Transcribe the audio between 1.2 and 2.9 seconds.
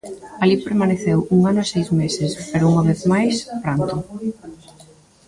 un ano e seis meses, pero unha